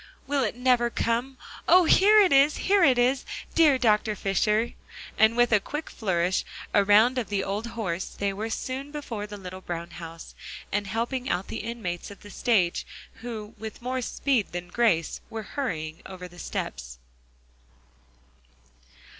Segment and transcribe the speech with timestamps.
[0.25, 1.85] "Will it never come oh!
[1.85, 4.15] here it is, here it is, dear Dr.
[4.15, 4.71] Fisher."
[5.15, 6.43] And with a quick flourish
[6.73, 10.33] around of the old horse, they were soon before the little brown house,
[10.71, 12.83] and helping out the inmates of the stage,
[13.21, 16.97] who with more speed than grace were hurrying over the steps.